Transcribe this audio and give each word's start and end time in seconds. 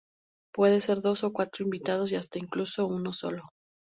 Pueden 0.51 0.81
ser 0.81 0.99
dos 1.01 1.23
o 1.23 1.31
cuatro 1.31 1.63
invitados 1.63 2.11
y 2.11 2.15
hasta 2.15 2.39
incluso 2.39 2.87
uno 2.87 3.13
solo. 3.13 3.43